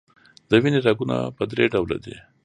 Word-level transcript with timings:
د 0.49 0.51
وینې 0.61 0.79
رګونه 0.87 1.15
په 1.35 1.43
دری 1.49 1.65
ډوله 1.73 1.97
دي. 2.03 2.15